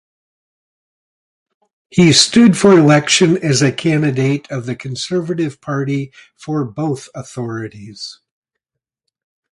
He 1.91 2.11
stood 2.11 2.57
for 2.57 2.71
election 2.71 3.37
as 3.37 3.61
a 3.61 3.71
candidate 3.71 4.49
of 4.49 4.65
the 4.65 4.75
Conservative 4.75 5.61
Party 5.61 6.11
for 6.35 6.65
both 6.65 7.07
authorities. 7.13 8.19